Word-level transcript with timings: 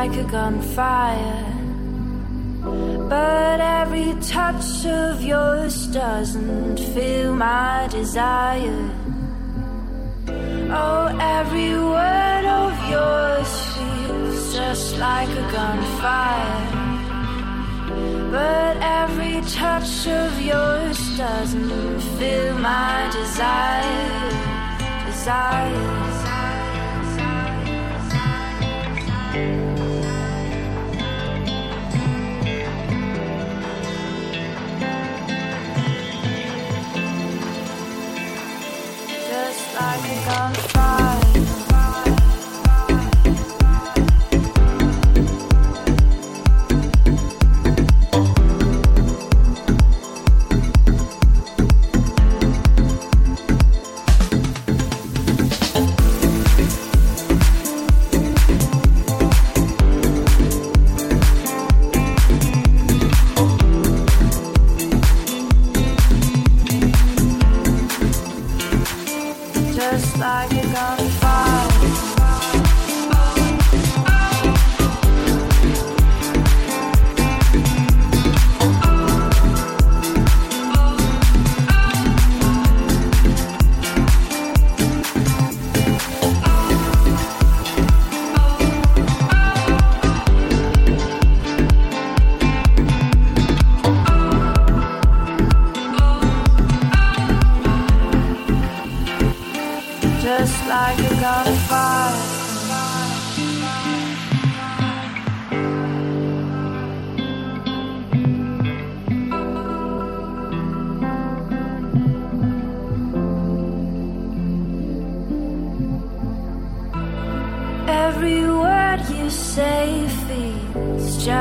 like 0.00 0.16
a 0.16 0.28
gunfire. 0.30 1.44
But 3.14 3.58
every 3.80 4.10
touch 4.36 4.86
of 4.86 5.20
yours 5.32 5.74
doesn't 5.88 6.78
feel 6.94 7.34
my 7.34 7.88
desire. 7.90 8.84
Oh, 10.82 11.04
every 11.38 11.72
word 11.94 12.46
of 12.62 12.72
yours 12.94 13.50
feels 13.74 14.54
just 14.58 14.88
like 14.98 15.32
a 15.44 15.46
gunfire. 15.56 16.62
But 18.36 18.74
every 19.00 19.36
touch 19.60 20.06
of 20.06 20.30
yours 20.50 20.98
doesn't 21.16 22.00
feel 22.18 22.54
my 22.70 22.96
desire. 23.18 24.06
Desire. 25.06 25.97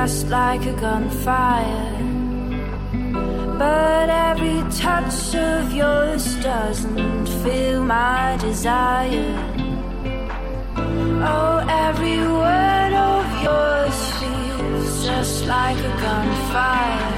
Just 0.07 0.29
like 0.29 0.65
a 0.65 0.71
gunfire. 0.79 2.01
But 3.59 4.09
every 4.09 4.59
touch 4.71 5.35
of 5.35 5.73
yours 5.73 6.23
doesn't 6.37 7.27
feel 7.43 7.83
my 7.83 8.37
desire. 8.39 9.35
Oh, 11.33 11.57
every 11.87 12.19
word 12.41 12.93
of 13.11 13.25
yours 13.47 13.97
feels 14.19 15.05
just 15.05 15.45
like 15.45 15.79
a 15.91 15.93
gunfire. 16.05 17.13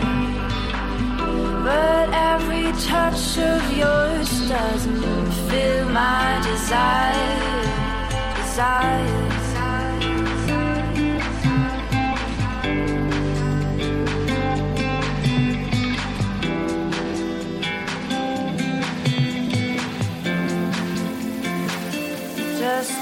But 1.70 2.08
every 2.32 2.72
touch 2.90 3.38
of 3.38 3.62
yours 3.82 4.30
doesn't 4.50 5.32
feel 5.48 5.86
my 5.90 6.42
desire. 6.50 7.38
Desire. 8.42 9.29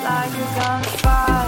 Like 0.08 0.32
a 0.32 0.46
gunfire. 0.56 1.47